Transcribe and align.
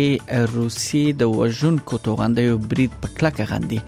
روسي 0.55 1.01
د 1.21 1.31
وژونکو 1.37 1.97
توغندیو 2.07 2.57
برید 2.73 2.97
په 3.05 3.09
کلکه 3.21 3.47
غندي 3.51 3.79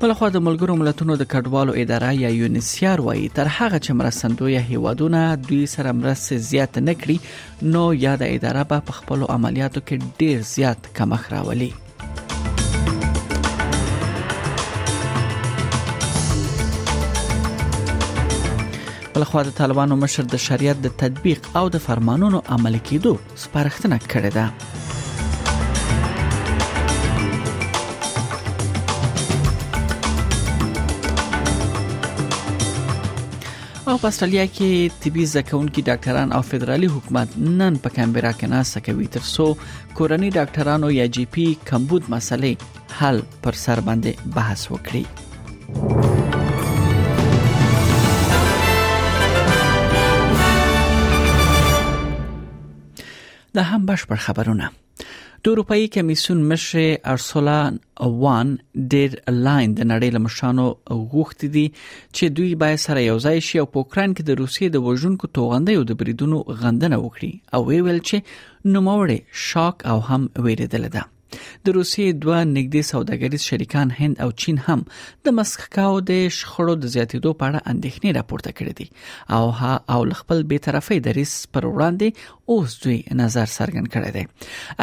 بل 0.04 0.12
خو 0.16 0.28
د 0.32 0.36
ملګرو 0.46 0.74
ملتونو 0.78 1.14
د 1.20 1.26
کډوالو 1.34 1.72
اداره 1.82 2.08
یا 2.22 2.30
یونیسیار 2.40 3.00
وایي 3.04 3.22
تر 3.38 3.48
هغه 3.56 3.78
چې 3.84 3.90
مرستندوی 4.00 4.56
هیوادونه 4.70 5.20
دوی 5.45 5.60
سره 5.74 5.92
مرسته 6.00 6.38
زیات 6.48 6.76
نه 6.88 6.95
کړي 7.04 7.72
نو 7.76 7.82
یا 8.04 8.12
د 8.24 8.34
اداره 8.38 8.64
په 8.74 8.96
خپل 8.98 9.24
عملیاتو 9.36 9.80
کې 9.90 10.20
ډیر 10.20 10.45
زیات 10.50 10.90
کمخ 11.00 11.24
راولي 11.34 11.70
بلخوا 19.14 19.42
د 19.51 19.57
طالبانو 19.62 20.01
مشر 20.07 20.30
د 20.36 20.45
شریعت 20.48 20.86
د 20.88 20.96
تطبیق 21.04 21.51
او 21.62 21.68
د 21.79 21.84
فرمانونو 21.86 22.42
عملي 22.59 22.80
کېدو 22.92 23.16
سپارښتنه 23.45 24.09
کړې 24.09 24.36
ده 24.40 24.93
او 33.95 33.98
په 34.02 34.10
استرالیا 34.12 34.45
کې 34.52 35.00
طبي 35.02 35.24
ځکهونکو 35.32 35.82
ډاکټران 35.88 36.32
او 36.38 36.40
فدرالي 36.46 36.88
حکومت 36.95 37.34
نن 37.60 37.76
په 37.84 37.90
کمبرا 37.98 38.32
کې 38.38 38.51
ناسه 38.54 38.80
کوي 38.86 39.06
ترڅو 39.16 39.45
کورنۍ 39.98 40.30
ډاکټرانو 40.38 40.88
یا 40.96 41.06
جی 41.18 41.24
پی 41.36 41.45
کمبود 41.70 42.09
مسلې 42.14 42.98
حل 43.01 43.23
پر 43.46 43.59
سر 43.64 43.82
باندې 43.88 44.30
بحث 44.38 44.68
وکړي 44.74 45.04
د 53.58 53.70
هم 53.70 53.86
بشپړ 53.92 54.16
خبرونه 54.29 54.74
د 55.46 55.50
اروپאי 55.52 55.87
کمیسیون 55.95 56.38
مشر 56.50 56.78
ارسولا 57.14 57.56
وان 58.23 58.52
ډیر 58.92 59.10
لاین 59.46 59.74
د 59.78 59.82
نړۍ 59.92 60.09
لمشانو 60.16 60.64
غوښتي 61.12 61.48
دي 61.59 61.66
چې 62.16 62.24
دوی 62.38 62.48
باید 62.64 62.80
سره 62.86 63.04
یوځای 63.10 63.38
شي 63.48 63.56
او 63.62 63.66
په 63.74 63.78
اوکران 63.82 64.10
کې 64.19 64.22
د 64.31 64.42
روسیې 64.42 64.66
د 64.76 64.86
وژونکو 64.91 65.32
توغندې 65.41 65.72
او 65.81 65.84
د 65.91 66.03
بریدونو 66.04 66.38
غندنه 66.62 66.97
وکړي 67.00 67.32
او 67.54 67.60
ویل 67.72 68.00
چې 68.09 68.16
نوموړي 68.75 69.19
شاک 69.48 69.75
او 69.94 69.98
هم 70.09 70.22
ویریدل 70.47 70.84
ده 70.97 71.03
د 71.37 71.75
روسیې 71.77 72.12
دوه 72.25 72.38
نږدې 72.53 72.82
سوداګریز 72.93 73.43
شریکان 73.50 73.93
هند 73.99 74.16
او 74.27 74.31
چین 74.44 74.59
هم 74.66 74.84
د 75.28 75.37
مسکاو 75.38 75.97
د 76.10 76.19
شخړو 76.38 76.75
د 76.84 76.93
زیاتیدو 76.94 77.32
په 77.43 77.49
اړه 77.50 77.75
اندېښنې 77.75 78.16
راپورته 78.19 78.56
کړې 78.60 78.72
دي 78.78 78.87
او 79.38 79.44
ها 79.62 79.72
او 79.97 80.00
خپل 80.21 80.43
به 80.53 80.65
طرفي 80.69 81.00
دریس 81.09 81.34
پر 81.56 81.69
وړاندې 81.72 82.54
اوس 82.54 82.78
دوی 82.86 82.98
نظر 83.22 83.48
څرګند 83.56 83.92
کړی 83.94 84.10
دی 84.16 84.25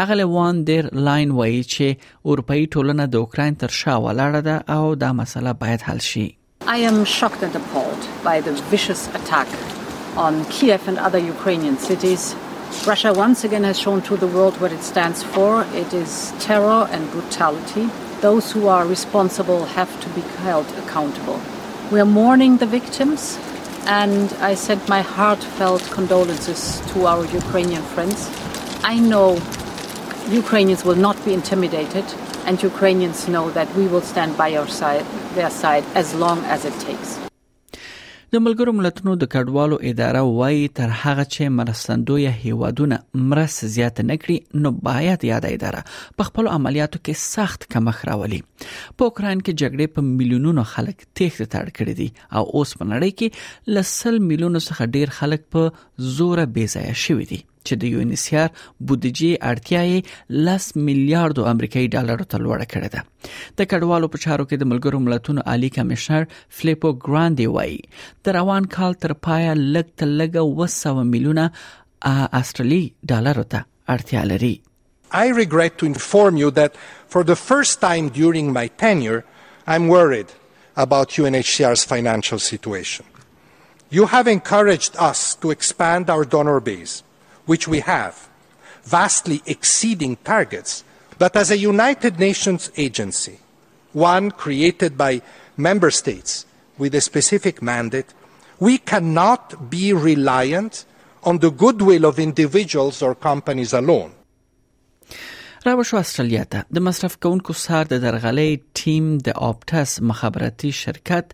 اغله 0.06 0.30
وان 0.36 0.62
ډیر 0.72 0.92
لاین 1.09 1.34
وایي 1.40 1.64
چې 1.64 2.08
اروپאי 2.34 2.62
ټولنه 2.75 3.09
د 3.16 3.24
اوکرين 3.25 3.59
تر 3.66 3.78
شا 3.81 3.98
ولاړه 4.06 4.48
ده 4.50 4.80
او 4.80 4.96
دا 5.06 5.12
مسله 5.24 5.58
باید 5.66 5.90
حل 5.90 6.04
شي 6.12 6.28
I 6.72 6.78
am 6.88 6.98
shocked 7.18 7.44
and 7.46 7.56
appalled 7.59 8.04
by 8.25 8.34
the 8.48 8.52
vicious 8.74 9.00
attack 9.20 9.54
on 10.25 10.36
Kiev 10.56 10.88
and 10.92 11.00
other 11.08 11.22
Ukrainian 11.36 11.78
cities 11.88 12.24
Russia 12.88 13.14
once 13.14 13.44
again 13.44 13.64
has 13.64 13.78
shown 13.78 14.02
to 14.02 14.18
the 14.18 14.26
world 14.26 14.59
what 14.59 14.72
it 14.72 14.82
stands 14.82 15.22
for. 15.22 15.64
It 15.72 15.94
is 15.94 16.34
terror 16.40 16.88
and 16.90 17.12
brutality. 17.12 17.88
Those 18.22 18.52
who 18.52 18.68
are 18.70 18.88
responsible 18.88 19.66
have 19.66 19.92
to 20.02 20.09
be 20.16 20.22
held 20.42 20.66
accountable. 20.80 21.40
We 21.92 22.00
are 22.00 22.06
mourning 22.08 22.58
the 22.58 22.66
victims, 22.66 23.38
and 23.86 24.34
I 24.42 24.56
send 24.56 24.88
my 24.90 25.02
heartfelt 25.04 25.84
condolences 25.92 26.81
to 26.94 27.06
our 27.06 27.24
Ukrainian 27.26 27.84
friends. 27.94 28.20
I 28.84 29.00
know 29.00 29.40
Ukrainians 30.31 30.84
will 30.84 31.02
not 31.08 31.24
be 31.24 31.34
intimidated, 31.36 32.06
and 32.48 32.62
Ukrainians 32.64 33.28
know 33.28 33.52
that 33.52 33.70
we 33.76 33.86
will 33.88 34.02
stand 34.02 34.36
by 34.38 34.50
side, 34.70 35.06
their 35.36 35.52
side 35.52 35.84
as 35.94 36.16
long 36.16 36.44
as 36.46 36.66
it 36.66 36.74
takes. 36.80 37.20
د 38.34 38.40
ملګرو 38.44 38.72
ملتونو 38.75 39.14
د 39.22 39.28
کډوالو 39.31 39.78
اداره 39.88 40.19
وایي 40.28 40.59
تر 40.78 40.92
هغه 41.00 41.24
چې 41.34 41.56
مرستندوی 41.56 42.28
هیوادونه 42.44 43.00
مرست 43.31 43.64
زیات 43.74 44.00
نه 44.12 44.16
کړي 44.22 44.38
نو 44.66 44.72
باید 44.90 45.25
یاد 45.31 45.47
اداره 45.50 45.81
په 46.22 46.28
خپل 46.30 46.50
عملیاتو 46.53 47.02
کې 47.03 47.34
سخت 47.34 47.68
کمخ 47.78 48.00
راولي 48.12 48.40
په 48.53 49.09
اوکرين 49.09 49.44
کې 49.44 49.59
جګړې 49.62 49.88
په 50.00 50.06
میلیونونو 50.12 50.68
خلک 50.78 50.97
تېښت 51.03 51.52
ته 51.56 51.64
اړ 51.66 51.75
کړی 51.78 51.97
دي 52.02 52.09
او 52.38 52.44
اوس 52.47 52.75
په 52.80 52.90
نړۍ 52.94 53.12
کې 53.22 53.78
لسل 53.80 54.24
میلیونو 54.31 54.59
څخه 54.68 54.92
ډیر 54.98 55.16
خلک 55.22 55.46
په 55.58 55.68
زوره 56.18 56.48
بیځای 56.59 57.00
شوی 57.08 57.25
دي 57.34 57.42
چې 57.64 57.80
د 57.82 57.94
یونیسیار 57.96 58.48
بودیجه 58.90 59.38
اړتیاي 59.52 59.98
10 60.48 60.86
میلیارډ 60.88 61.44
امریکایي 61.52 61.90
ډالر 61.96 62.24
ته 62.34 62.42
لوړه 62.46 62.68
کړې 62.74 62.90
ده 62.96 63.60
د 63.62 63.70
کډوالو 63.74 64.10
په 64.16 64.24
چارو 64.26 64.48
کې 64.50 64.62
د 64.64 64.72
ملګرو 64.72 65.02
ملتونو 65.08 65.46
عالی 65.54 65.70
کمشنر 65.78 66.28
فلیپو 66.62 66.94
ګراندي 67.08 67.48
وایي 67.58 67.78
د 68.30 68.38
روان 68.40 68.70
کال 68.78 68.98
تر 69.06 69.16
پایا 69.30 69.54
لګ 69.62 69.94
ته 70.02 70.10
لګ 70.24 70.40
200 70.64 71.12
میلیونه 71.14 71.48
استرالی 72.42 72.82
ډالر 73.14 73.44
ته 73.56 73.66
اړتیا 73.98 74.26
لري 74.34 74.54
I 75.20 75.26
regret 75.38 75.74
to 75.80 75.88
inform 75.92 76.38
you 76.42 76.50
that 76.58 76.78
for 77.14 77.22
the 77.30 77.36
first 77.40 77.74
time 77.86 78.06
during 78.18 78.52
my 78.58 78.62
tenure, 78.84 79.18
I'm 79.74 79.90
worried 79.94 80.30
about 80.84 81.16
UNHCR's 81.24 81.84
financial 81.94 82.40
situation. 82.46 83.08
You 83.98 84.06
have 84.14 84.30
encouraged 84.36 84.96
us 85.10 85.24
to 85.42 85.52
expand 85.56 86.14
our 86.16 86.30
donor 86.36 86.56
base. 86.70 86.94
which 87.46 87.68
we 87.68 87.79
have, 87.81 88.28
vastly 88.84 89.41
exceeding 89.46 90.18
targets 90.24 90.84
but 91.22 91.35
as 91.38 91.52
a 91.52 91.57
United 91.57 92.18
Nations 92.19 92.72
agency, 92.78 93.38
one 93.94 94.31
created 94.31 94.97
by 94.97 95.22
member 95.56 95.91
states 95.91 96.47
with 96.80 96.96
a 96.96 97.01
specific 97.01 97.62
mandate, 97.62 98.12
we 98.59 98.80
cannot 98.80 99.69
be 99.69 99.94
reliant 99.94 100.84
on 101.24 101.38
the 101.38 101.51
goodwill 101.51 102.06
of 102.09 102.18
individuals 102.18 103.01
or 103.06 103.12
companies 103.30 103.72
alone. 103.81 104.12
راوە 105.68 105.84
شو 105.90 105.96
ئەسترلیاتە 105.97 106.59
دەمەصرف 106.75 107.13
کەون 107.24 107.40
کوسهار 107.47 107.85
دەدەرغەلەی 107.94 108.53
ټیم 108.81 109.08
د 109.25 109.34
آپټس 109.47 109.92
مخابراتي 110.09 110.69
شرکت 110.78 111.34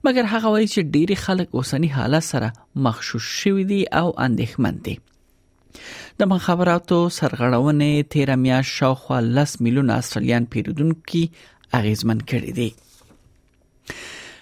مګر 0.09 0.31
هغه 0.35 0.55
وایي 0.55 0.71
چې 0.73 0.91
ډېری 0.95 1.19
خلک 1.27 1.59
اوسنی 1.61 1.93
حالت 1.99 2.27
سره 2.31 2.53
مخشوش 2.89 3.33
شوي 3.43 3.67
دي 3.75 3.83
او 4.03 4.07
اندېښمن 4.11 4.83
دي 4.89 4.99
د 6.21 6.31
مخابراتو 6.35 7.01
سرغړونې 7.21 8.13
13 8.31 8.43
میاشت 8.47 8.79
شاوخوا 8.83 9.21
10 9.45 9.61
میلیون 9.69 9.95
استرالیان 10.01 10.49
پیریدونکو 10.55 11.25
اغیزمن 11.83 12.23
کړي 12.35 12.61
دي 12.61 12.71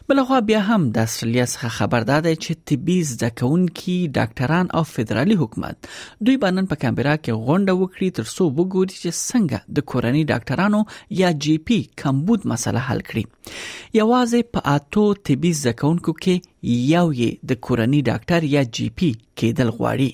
بلخوا 0.09 0.39
بیا 0.49 0.59
هم 0.67 0.83
د 0.95 0.99
استرالیا 1.09 1.45
څخه 1.53 1.69
خبردار 1.77 2.21
دی 2.25 2.33
چې 2.45 2.56
طبي 2.71 2.97
ځکهونکي 3.21 3.95
ډاکټران 4.17 4.67
او 4.81 4.83
فدرالي 4.95 5.37
حکومت 5.43 5.79
دوی 6.27 6.37
باندې 6.43 6.67
په 6.73 6.81
کیمبرا 6.83 7.15
کې 7.25 7.47
غونډه 7.47 7.73
وکړي 7.83 8.09
ترڅو 8.19 8.45
وګوري 8.59 8.97
چې 9.03 9.11
څنګه 9.19 9.77
د 9.79 9.87
کورنۍ 9.93 10.23
ډاکټرانو 10.33 10.81
یا 11.21 11.31
جی 11.45 11.55
پی 11.71 11.79
کمبود 12.03 12.45
مسله 12.53 12.83
حل 12.89 13.01
کړي 13.12 13.62
یوازې 14.01 14.51
په 14.59 14.75
اټو 14.77 15.06
طبي 15.31 15.53
ځکهونکو 15.65 16.17
کې 16.27 16.85
یو 16.95 17.07
یې 17.07 17.49
د 17.55 17.62
کورنۍ 17.69 18.07
ډاکټر 18.11 18.50
یا 18.57 18.67
جی 18.81 18.89
پی 19.00 19.11
کېدل 19.15 19.75
غواړي 19.79 20.11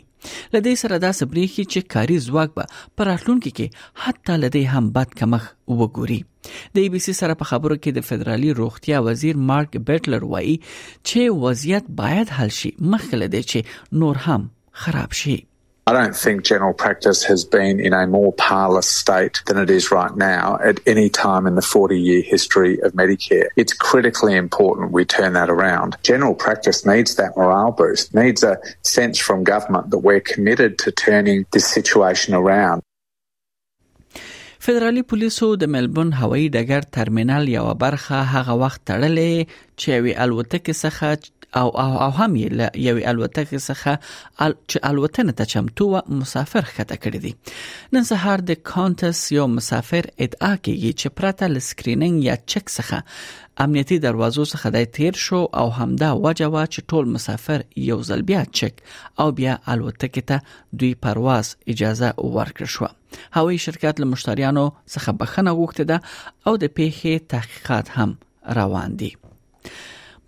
لدې 0.55 0.75
سره 0.83 0.97
دا 1.05 1.11
سبريخي 1.21 1.65
چې 1.73 1.89
کاري 1.97 2.17
ځواک 2.27 2.51
به 2.57 2.65
پر 3.01 3.07
اړلونکو 3.15 3.51
کې 3.57 3.67
حتی 4.07 4.35
لدې 4.45 4.65
هم 4.77 4.85
بد 4.97 5.11
کمخ 5.21 5.43
وګوري 5.79 6.21
د 6.51 6.77
ای 6.83 6.89
بی 6.95 7.01
سی 7.07 7.13
سره 7.21 7.33
په 7.43 7.51
خبرو 7.51 7.77
کې 7.83 7.91
د 7.97 8.01
فدرالي 8.11 8.51
روغتیا 8.63 8.99
وزیر 9.11 9.37
مارک 9.53 9.73
بیټلر 9.87 10.23
وایي 10.33 10.57
چې 11.09 11.21
وضعیت 11.45 11.85
باید 12.03 12.27
حل 12.41 12.51
شي 12.63 12.71
مخکله 12.97 13.27
دي 13.37 13.43
چې 13.53 13.59
نور 14.05 14.17
هم 14.27 14.43
خراب 14.87 15.11
شي 15.23 15.37
I 15.91 15.93
don't 15.93 16.19
think 16.27 16.37
general 16.45 16.73
practice 16.85 17.21
has 17.33 17.43
been 17.59 17.81
in 17.81 17.93
a 17.93 18.07
more 18.07 18.33
parlous 18.49 18.89
state 19.05 19.37
than 19.47 19.59
it 19.65 19.71
is 19.79 19.91
right 19.99 20.15
now 20.33 20.45
at 20.71 20.79
any 20.95 21.09
time 21.25 21.45
in 21.51 21.55
the 21.59 21.67
40 21.75 22.01
year 22.01 22.23
history 22.23 22.79
of 22.85 22.93
Medicare. 22.93 23.49
It's 23.57 23.73
critically 23.73 24.37
important 24.37 24.93
we 24.93 25.05
turn 25.05 25.33
that 25.33 25.51
around. 25.51 25.97
General 26.05 26.37
practice 26.37 26.87
needs 26.87 27.17
that 27.17 27.37
morale 27.37 27.73
boost, 27.73 28.15
needs 28.15 28.45
a 28.45 28.59
sense 28.83 29.19
from 29.19 29.43
government 29.43 29.91
that 29.91 29.99
we're 29.99 30.21
committed 30.21 30.79
to 30.85 30.93
turning 30.93 31.45
this 31.53 31.67
situation 31.67 32.35
around. 32.37 32.83
فدرالي 34.63 35.03
پولیسو 35.03 35.55
د 35.57 35.65
ملبون 35.75 36.09
هوایي 36.23 36.49
ډګر 36.55 36.81
ټرمینل 36.97 37.49
یو 37.49 37.69
برخه 37.83 38.17
هغه 38.33 38.57
وخت 38.63 38.81
تړلې 38.89 39.53
چې 39.77 40.01
وی 40.05 40.73
څخه 40.85 41.40
او 41.57 41.81
او, 41.81 42.01
او 42.03 42.11
هم 42.11 42.37
یې 42.37 42.49
له 42.59 42.71
یوې 42.89 43.03
الوتکې 43.11 43.59
څخه 43.59 43.99
چې 44.71 44.79
الوتنه 44.91 45.33
ته 45.39 45.45
چمتو 45.53 45.87
و 45.91 46.01
مسافر 46.21 46.69
خته 46.73 46.97
کړی 47.05 47.19
دی 47.25 47.33
نن 47.97 48.05
سهار 48.11 48.39
د 48.51 48.61
کانټس 48.71 49.19
یو 49.39 49.47
مسافر 49.57 50.09
ادعا 50.27 50.51
کوي 50.65 50.93
چې 51.01 51.17
پرته 51.21 51.49
له 51.55 51.61
سکرینینګ 51.69 52.27
یا 52.29 52.37
چک 52.55 52.65
څخه 52.75 53.65
امنیتي 53.65 53.99
دروازو 54.05 54.45
څخه 54.53 54.77
د 54.77 54.85
تیر 54.99 55.15
شو 55.25 55.41
او 55.63 55.65
همدا 55.81 56.11
وجه 56.27 56.47
وا 56.55 56.65
چې 56.75 56.91
ټول 56.93 57.05
مسافر 57.17 57.65
یو 57.91 57.99
ځل 58.11 58.23
بیا 58.33 58.43
چک 58.61 58.81
او 59.25 59.29
بیا 59.41 59.57
الوتکې 59.61 60.31
ته 60.33 60.79
دوی 60.83 60.93
پرواز 61.07 61.55
اجازه 61.75 62.11
ورکړ 62.37 62.75
شو 62.77 62.87
هوایي 63.39 63.59
شرکت 63.67 64.01
له 64.05 64.11
مشتریانو 64.13 64.69
څخه 64.95 65.11
بخنه 65.25 65.57
غوښته 65.63 65.85
ده 65.93 66.01
او 66.47 66.57
د 66.65 66.79
پیښې 66.79 67.29
تحقیقات 67.35 67.91
هم 67.99 68.17
روان 68.61 68.97
دي 69.03 69.13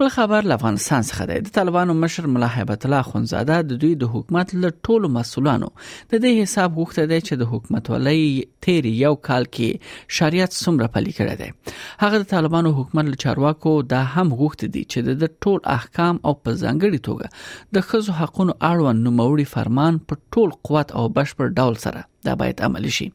بل 0.03 0.09
خبر 0.09 0.43
له 0.45 0.55
افغانستان 0.55 1.03
څخه 1.09 1.25
دی 1.27 1.35
د 1.43 1.51
طالبانو 1.57 1.95
مشر 2.05 2.25
ملا 2.37 2.47
هیبت 2.55 2.87
الله 2.87 3.03
خونزاده 3.09 3.59
د 3.73 3.79
دوی 3.85 3.91
د 4.01 4.09
حکومت 4.15 4.55
له 4.65 4.71
ټولو 4.89 5.11
مسولانو 5.17 5.69
د 5.83 6.17
دې 6.17 6.49
حساب 6.49 6.81
غوښته 6.81 7.05
دی 7.13 7.19
چې 7.21 7.43
د 7.43 7.51
حکومت 7.51 7.91
ولې 7.93 8.65
تیر 8.67 8.89
یو 9.03 9.13
کال 9.29 9.47
کې 9.53 10.19
شریعت 10.21 10.57
څومره 10.63 10.89
پلي 10.99 11.15
کړی 11.21 11.41
دی 11.45 11.77
هغه 12.03 12.21
د 12.25 12.29
طالبانو 12.35 12.75
حکومت 12.81 13.13
له 13.13 13.21
چارواکو 13.27 13.77
دا 13.95 14.03
هم 14.17 14.27
غوښته 14.43 14.75
دي 14.79 14.83
چې 14.93 15.23
د 15.25 15.33
ټول 15.47 15.65
احکام 15.79 16.21
او 16.25 16.37
په 16.41 16.59
ځانګړي 16.61 17.09
توګه 17.11 17.75
د 17.79 17.87
خزو 17.93 18.19
حقونو 18.23 18.59
اړوند 18.73 19.09
نوموړي 19.09 19.55
فرمان 19.55 20.03
په 20.11 20.25
ټول 20.37 20.55
قوت 20.71 20.97
او 21.03 21.07
بشپړ 21.17 21.59
ډول 21.63 21.81
سره 21.89 22.09
دا 22.27 22.35
باید 22.41 22.61
عملی 22.71 22.91
شي 22.99 23.09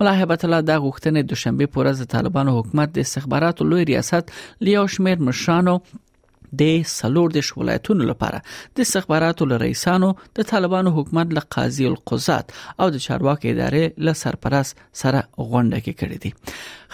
ملاحبت 0.00 0.44
الله 0.44 0.60
دا 0.72 0.78
غوښتنه 0.84 1.28
دوشنبه 1.34 1.74
پورز 1.78 2.06
طالبانو 2.18 2.58
حکومت 2.60 2.94
د 2.98 3.04
استخباراتو 3.08 3.70
لوی 3.72 3.90
ریاست 3.94 4.38
لیاو 4.68 4.86
شمیر 4.98 5.26
مشانو 5.30 5.78
د 6.60 6.88
سلور 6.96 7.28
د 7.36 7.40
ولایتونو 7.60 8.04
لپاره 8.10 8.40
د 8.78 8.84
استخباراتو 8.86 9.48
له 9.50 9.56
رئیسانو 9.64 10.10
د 10.38 10.48
طالبانو 10.52 10.92
حکومت 10.98 11.34
له 11.38 11.42
قاضي 11.56 11.86
القضات 11.92 12.52
او 12.84 12.88
د 12.96 13.04
چارواکي 13.06 13.50
ادارې 13.54 14.04
له 14.08 14.12
سرپرست 14.22 14.82
سره 15.02 15.22
غونډه 15.38 15.80
کې 15.84 15.92
کړې 16.02 16.18
دي 16.24 16.32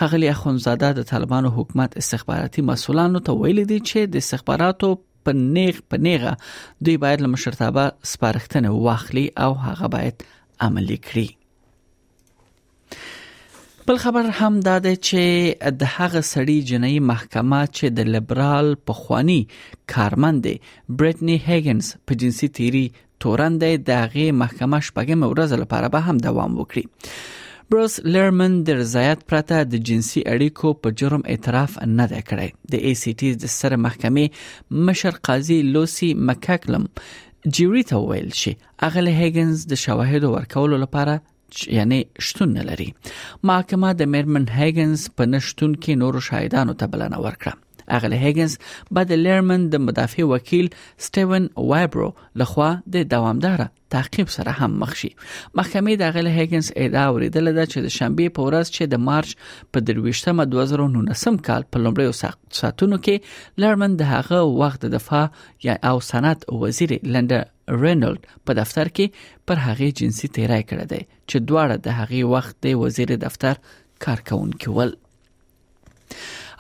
خغلی 0.03 0.31
اخونزاده 0.35 0.91
د 1.01 1.09
طالبانو 1.13 1.55
حکومت 1.59 1.97
استخباراتي 2.05 2.67
مسولانو 2.73 3.25
ته 3.29 3.39
ویل 3.43 3.63
دي 3.73 3.81
چې 3.89 4.15
د 4.17 4.25
استخباراتو 4.27 4.93
په 5.29 5.39
نیغ 5.43 5.83
په 5.93 6.03
نیغه 6.09 6.33
دوی 6.87 6.97
باید 7.07 7.27
له 7.27 7.33
مشرتابه 7.37 7.87
سپارښتنه 8.15 8.83
واخلي 8.89 9.29
او 9.47 9.53
هغه 9.69 9.93
باید 9.99 10.27
عملي 10.69 10.99
کړي 11.11 11.29
بل 13.87 13.97
خبر 13.97 14.27
هم 14.41 14.61
دا 14.61 14.79
ده 14.79 14.95
چې 14.97 15.23
د 15.79 15.87
هغه 15.93 16.21
سړي 16.27 16.57
جنایي 16.67 16.99
محکمه 17.11 17.59
چې 17.77 17.95
د 17.99 18.11
لیبرال 18.17 18.69
په 18.91 18.99
خوانی 18.99 19.39
کارمند 19.95 20.45
برټنی 20.51 21.39
هیګنز 21.47 21.89
په 22.11 22.19
جنسي 22.23 22.49
تیری 22.59 22.83
تورند 23.25 23.65
د 23.89 23.97
هغه 24.05 24.37
محکمه 24.43 24.81
شپږم 24.91 25.27
ورځ 25.31 25.59
لپاره 25.65 25.89
به 25.95 26.11
هم 26.11 26.21
دوام 26.27 26.55
وکړي 26.61 27.11
بروس 27.75 27.99
لرمن 28.19 28.55
د 28.71 28.79
رضایت 28.83 29.27
پرته 29.33 29.59
د 29.73 29.83
جنسي 29.91 30.25
اړیکو 30.27 30.73
په 30.85 30.97
جرم 31.03 31.27
اعتراف 31.35 31.77
نه 31.97 32.09
ده 32.15 32.23
کړی 32.31 32.77
د 32.77 32.87
ای 32.91 32.95
سی 33.03 33.17
ټی 33.25 33.33
د 33.47 33.53
سره 33.57 33.81
محکمې 33.89 34.87
مشر 34.91 35.21
قاضي 35.31 35.59
لوسی 35.75 36.13
مکاکلم 36.31 36.87
جیری 37.59 37.87
ته 37.93 38.01
ویل 38.13 38.33
شي 38.45 38.57
اغل 38.91 39.13
هیګنز 39.21 39.69
د 39.77 39.85
شواهد 39.89 40.33
ورکولو 40.39 40.81
لپاره 40.87 41.21
یعنی 41.71 42.07
شتون 42.21 42.53
نه 42.57 42.63
لري 42.69 42.91
محکمه 43.51 43.91
د 44.01 44.11
میرمن 44.15 44.47
هیګنز 44.59 45.07
په 45.19 45.27
نشتون 45.35 45.75
کې 45.75 46.03
نورو 46.05 46.25
شاهدانو 46.31 46.77
ته 46.83 46.91
بلنه 46.95 47.21
ورکړه 47.27 47.93
اغل 47.99 48.13
هیګنز 48.21 48.53
بعد 48.99 49.13
لرمن 49.21 49.65
د 49.73 49.85
مدافع 49.87 50.25
وکیل 50.33 50.69
سټیون 51.07 51.49
وایبرو 51.71 52.09
لخوا 52.43 52.69
د 52.97 53.09
دوامدار 53.15 53.65
تعقیب 53.95 54.31
سره 54.35 54.53
هم 54.59 54.77
مخ 54.83 54.93
شي 55.01 55.11
محکمې 55.21 56.01
د 56.03 56.07
اغل 56.13 56.31
هیګنز 56.37 56.71
ادعا 56.85 57.07
ورېدل 57.09 57.53
ده 57.57 57.67
چې 57.73 57.87
د 57.87 57.97
شنبه 57.97 58.35
په 58.39 58.49
ورځ 58.49 58.73
چې 58.77 58.93
د 58.95 59.03
مارچ 59.09 59.35
په 59.47 59.87
درويشتمه 59.89 60.49
2019 60.57 61.43
کال 61.51 61.67
په 61.73 61.85
لومړیو 61.87 62.55
ساتونو 62.63 63.01
کې 63.09 63.65
لرمن 63.65 63.99
د 64.05 64.13
هغه 64.13 64.45
وخت 64.63 64.87
د 64.87 64.95
دفاع 64.99 65.25
یا 65.69 65.79
او 65.93 65.97
صنعت 66.13 66.49
وزیر 66.67 66.97
لنډه 66.97 67.45
رینولد 67.69 68.27
په 68.47 68.53
دفتر 68.61 68.89
کې 68.99 69.49
پر 69.51 69.57
هغه 69.67 69.91
جنسي 70.01 70.29
تیرای 70.37 70.63
کړی 70.71 70.87
دی 70.93 71.01
چې 71.31 71.37
دواړه 71.49 71.77
د 71.87 72.01
هغه 72.01 72.31
وخت 72.33 72.57
د 72.67 72.77
وزیر 72.85 73.17
دفتر 73.17 73.61
کارکونکو 74.07 74.73
ول 74.79 74.95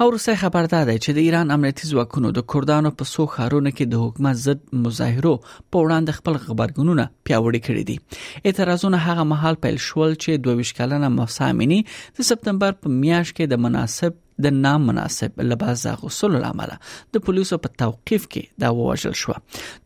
او 0.03 0.07
روسي 0.13 0.35
خبردار 0.43 0.85
دی 0.91 0.95
چې 1.05 1.11
د 1.17 1.29
ایران 1.29 1.51
امنیتي 1.57 1.89
ځواکونو 1.93 2.31
د 2.39 2.45
کردانو 2.55 2.93
په 3.01 3.05
سو 3.15 3.27
خارونه 3.35 3.71
کې 3.71 3.87
د 3.95 4.05
حکومت 4.05 4.39
ضد 4.45 4.63
مظاهرو 4.85 5.35
په 5.47 5.85
وړاندې 5.85 6.19
خپل 6.21 6.39
خبرګونونه 6.47 7.07
پیاوړي 7.27 7.61
کړي 7.67 7.85
دي 7.91 8.51
اعتراضونه 8.53 9.03
هغه 9.09 9.27
محل 9.35 9.61
پیل 9.67 9.81
شول 9.89 10.17
چې 10.17 10.43
22 10.49 10.75
کلنه 10.81 11.13
مسامنی 11.19 11.81
د 11.93 12.31
سپتمبر 12.31 12.79
په 12.85 12.97
میاشت 12.99 13.37
کې 13.37 13.55
د 13.55 13.63
مناسب 13.67 14.22
د 14.43 14.47
نامناسب 14.65 15.41
لباس 15.43 15.87
اغوستلو 15.87 16.39
لامل 16.45 16.71
د 17.15 17.23
پولیسو 17.25 17.59
په 17.65 17.77
توقيف 17.83 18.27
کې 18.35 18.63
دا 18.65 18.71
ووجل 18.79 19.17
شو 19.23 19.35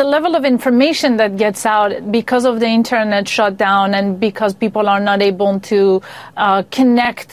The 0.00 0.06
level 0.14 0.34
of 0.38 0.44
information 0.54 1.16
that 1.22 1.32
gets 1.42 1.62
out 1.76 1.92
because 2.18 2.44
of 2.50 2.54
the 2.64 2.68
internet 2.80 3.24
shutdown 3.36 3.88
and 4.00 4.08
because 4.26 4.52
people 4.66 4.86
are 4.94 5.00
not 5.10 5.20
able 5.30 5.54
to 5.72 5.80
uh, 6.44 6.62
connect 6.76 7.30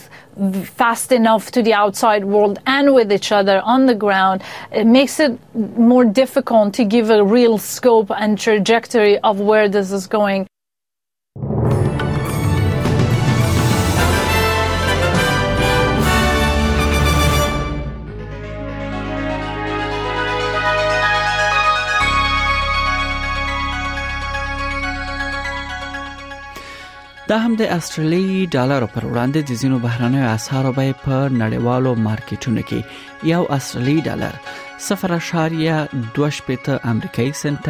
fast 0.63 1.12
enough 1.12 1.51
to 1.51 1.62
the 1.62 1.74
outside 1.74 2.24
world 2.25 2.60
and 2.65 2.93
with 2.93 3.12
each 3.12 3.31
other 3.31 3.62
on 3.63 3.86
the 3.86 3.96
ground, 3.96 4.41
it 4.72 4.86
makes 4.88 5.19
it 5.19 5.38
more 5.77 6.05
difficult 6.05 6.74
to 6.75 6.86
give 6.86 7.10
a 7.10 7.24
real 7.24 7.58
scope 7.58 8.12
and 8.12 8.38
trajectory 8.39 9.17
of 9.19 9.39
where 9.39 9.67
this 9.69 9.91
is 9.91 10.08
going. 10.08 10.48
د 27.30 27.38
هم 27.44 27.54
د 27.60 27.64
استرالیي 27.74 28.38
ډالر 28.54 28.84
پر 28.94 29.04
وړاندې 29.10 29.42
د 29.48 29.52
زینو 29.62 29.76
بهرانه 29.82 30.22
اسعارو 30.36 30.72
به 30.78 30.96
په 31.02 31.18
نړیوالو 31.42 31.92
مارکیټونو 32.06 32.62
کې 32.72 33.28
یو 33.34 33.42
استرالیي 33.58 34.00
ډالر 34.08 34.40
0.25 34.86 36.72
امریکایي 36.94 37.34
سنت 37.42 37.70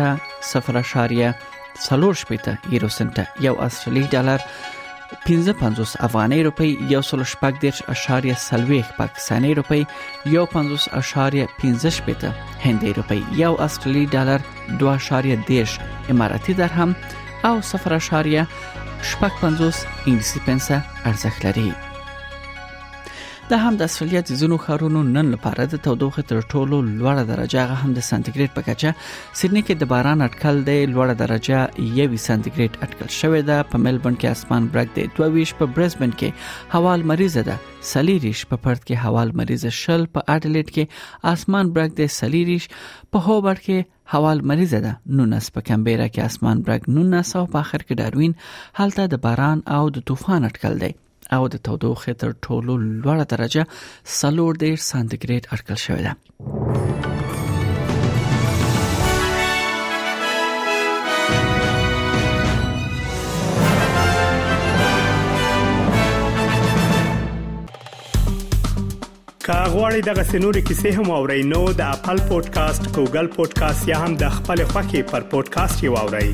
0.40 0.52 2.50
یورو 2.76 2.90
سنت 3.00 3.18
یو 3.48 3.56
استرالیي 3.68 4.08
ډالر 4.16 4.48
55 5.28 5.94
افغاني 6.10 6.40
روپی 6.52 6.70
یو 6.96 7.02
سل 7.12 7.24
شپږ 7.36 7.54
دیرش 7.68 7.84
اشاریه 7.98 8.36
سلويخ 8.50 8.88
پاکستاني 9.04 9.54
روپی 9.64 9.82
یو 10.40 10.46
50 10.60 10.92
اشاریه 11.06 11.48
15 11.70 12.04
پته 12.08 12.32
هندي 12.68 12.94
روپی 13.04 13.22
یو 13.46 13.54
استرالی 13.70 14.06
ډالر 14.20 14.52
2.10 14.90 15.72
اماراتي 16.16 16.54
درهم 16.66 16.96
او 17.50 17.56
0.8 17.78 18.89
شپک 19.04 19.40
پنزوس 19.42 19.84
انگلیسی 20.08 20.40
پنسه 20.40 20.84
ارزښت 21.06 21.44
د 23.52 23.58
هم 23.62 23.78
د 23.78 23.84
اسفلیت 23.92 24.28
زونو 24.40 24.56
خارونو 24.64 25.00
نن 25.14 25.30
لپاره 25.36 25.64
د 25.70 25.80
تودوخه 25.86 26.24
تر 26.32 26.42
ټولو 26.52 26.78
لوړه 26.90 27.22
درجه 27.30 27.62
هغه 27.64 27.78
هم 27.84 27.94
د 28.00 28.04
سانتیګریډ 28.08 28.52
په 28.58 28.66
کچه 28.68 28.90
سېډني 29.40 29.64
کې 29.68 29.76
د 29.80 29.88
باران 29.94 30.20
اټکل 30.26 30.60
دی 30.68 30.76
لوړه 30.94 31.16
درجه 31.22 31.60
یوي 32.00 32.20
سانتیګریډ 32.26 32.72
اټکل 32.86 33.10
شوې 33.20 33.42
ده 33.50 33.58
په 33.72 33.82
ملبورن 33.88 34.20
کې 34.22 34.36
اسمان 34.38 34.68
برګ 34.78 34.90
دی 35.00 35.06
22 35.22 35.56
په 35.64 35.72
برزبن 35.80 36.14
کې 36.20 36.78
هوا 36.78 36.94
مریضه 37.14 37.44
ده 37.50 37.58
سلیریش 37.94 38.46
په 38.54 38.62
پرت 38.68 38.82
کې 38.86 39.04
هوا 39.08 39.24
مریضه 39.42 39.74
شل 39.82 40.06
په 40.14 40.30
اډلیډ 40.36 40.78
کې 40.78 41.34
اسمان 41.34 41.74
برګ 41.82 41.92
دی 42.04 42.08
سلیریش 42.20 42.70
په 42.78 43.26
هوبرټ 43.30 43.62
کې 43.68 44.18
هوا 44.18 44.38
مریضه 44.56 44.84
ده 44.88 44.96
نونس 45.22 45.52
په 45.60 45.68
کمبيرا 45.74 46.08
کې 46.14 46.26
اسمان 46.32 46.66
برګ 46.72 46.96
نونس 47.00 47.36
او 47.44 47.46
په 47.58 47.66
اخر 47.68 47.84
کې 47.88 48.04
داروین 48.04 48.40
حالت 48.82 49.02
د 49.16 49.24
باران 49.30 49.66
او 49.80 49.84
د 49.98 50.10
طوفان 50.12 50.52
اټکل 50.52 50.84
دی 50.88 50.96
او 51.36 51.48
د 51.54 51.64
تودوخې 51.70 52.14
تر 52.24 52.32
ټولو 52.48 52.76
لوړه 52.84 53.26
درجه 53.36 53.68
سلور 54.20 54.58
ډیر 54.66 54.76
سانتیګریډ 54.76 55.44
اټکل 55.54 55.80
شوې 55.86 56.02
ده 56.10 56.18
کاغوري 69.50 70.02
دغه 70.08 70.24
سنوري 70.32 70.62
کیسې 70.64 70.90
هم 70.98 71.08
او 71.20 71.24
رینو 71.32 71.62
د 71.80 71.98
خپل 72.02 72.18
پودکاسټ 72.32 72.84
ګوګل 73.00 73.28
پودکاسټ 73.40 73.88
یا 73.94 73.98
هم 74.06 74.12
د 74.26 74.38
خپل 74.38 74.58
خاكي 74.76 75.02
پر 75.14 75.22
پودکاسټ 75.36 75.78
یووړئ 75.90 76.30